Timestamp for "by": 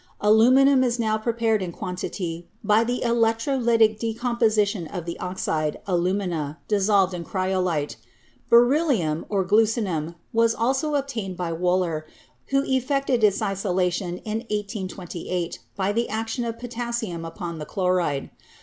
2.63-2.83, 11.37-11.51, 15.75-15.91